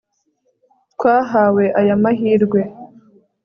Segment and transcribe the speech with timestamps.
[0.93, 2.61] twahawe aya mahirwe